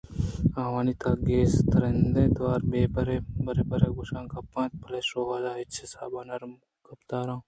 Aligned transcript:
آوانی 0.63 0.93
تہا 1.01 1.11
گیسا 1.27 1.57
ءِترٛندیں 1.59 2.29
توار 2.35 2.61
برے 2.95 3.57
برے 3.69 3.89
گوشاں 3.95 4.25
کپت 4.31 4.53
اَنت 4.59 4.73
بلئے 4.81 4.99
شوارذر 5.09 5.53
ہرچ 5.55 5.73
حساب 5.83 6.11
ءَ 6.19 6.27
نرم 6.29 6.53
گپتار 6.85 7.29